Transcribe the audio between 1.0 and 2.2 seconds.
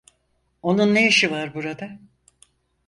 işi var burada?